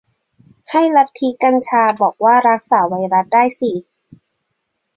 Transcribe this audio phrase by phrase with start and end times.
[0.71, 3.71] ให้ลัทธิกัญชาบอกว่ารักษาไวรัสได้สิ